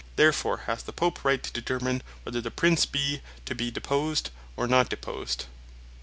Therefore 0.15 0.63
hath 0.65 0.87
the 0.87 0.93
Pope 0.93 1.23
Right, 1.23 1.43
to 1.43 1.53
determine 1.53 2.01
whether 2.23 2.41
the 2.41 2.49
Prince 2.49 2.87
be 2.87 3.21
to 3.45 3.53
be 3.53 3.69
deposed, 3.69 4.31
or 4.57 4.65
not 4.65 4.89
deposed." 4.89 5.45